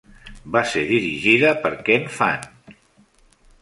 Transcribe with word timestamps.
Va 0.55 0.63
ser 0.71 0.83
dirigida 0.93 1.53
per 1.67 1.73
Kenne 1.91 2.17
Fant. 2.19 2.53